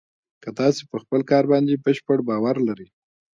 [0.43, 2.87] که تاسې په خپل کار باندې بشپړ باور لرئ